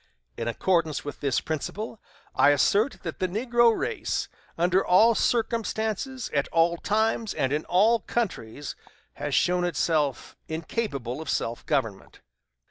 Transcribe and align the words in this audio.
In 0.35 0.47
accordance 0.47 1.05
with 1.05 1.19
this 1.19 1.39
principle, 1.41 2.01
I 2.33 2.49
assert 2.49 3.03
that 3.03 3.19
the 3.19 3.27
negro 3.27 3.77
race, 3.77 4.29
under 4.57 4.83
all 4.83 5.13
circumstances, 5.13 6.27
at 6.33 6.47
all 6.47 6.77
times, 6.77 7.35
and 7.35 7.53
in 7.53 7.65
all 7.65 7.99
countries, 7.99 8.75
has 9.17 9.35
shown 9.35 9.63
itself 9.63 10.35
incapable 10.47 11.21
of 11.21 11.29
self 11.29 11.63
government." 11.67 12.21